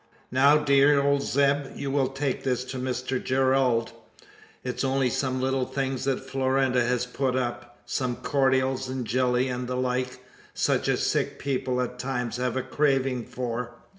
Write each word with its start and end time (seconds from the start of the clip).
"Now 0.31 0.57
dear 0.57 0.99
old 0.99 1.21
Zeb, 1.21 1.77
you 1.77 1.91
will 1.91 2.07
take 2.07 2.43
this 2.43 2.63
to 2.65 2.79
Mr 2.79 3.23
Gerald? 3.23 3.91
It's 4.63 4.83
only 4.83 5.11
some 5.11 5.39
little 5.39 5.67
things 5.67 6.05
that 6.05 6.27
Florinda 6.27 6.83
has 6.83 7.05
put 7.05 7.35
up; 7.35 7.79
some 7.85 8.15
cordials 8.15 8.89
and 8.89 9.05
jellies 9.05 9.51
and 9.51 9.67
the 9.67 9.77
like, 9.77 10.25
such 10.55 10.87
as 10.87 11.05
sick 11.05 11.37
people 11.37 11.79
at 11.81 11.99
times 11.99 12.37
have 12.37 12.57
a 12.57 12.63
craving 12.63 13.25
for. 13.25 13.75